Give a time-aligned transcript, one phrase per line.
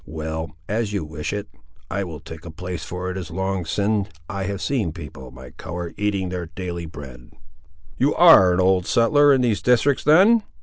[0.07, 1.47] Well; as you wish it,
[1.91, 5.33] I will take a place, for it is long sin' I have seen people of
[5.35, 7.29] my colour, eating their daily bread."
[7.99, 10.41] "You ar' an old settler, in these districts, then?"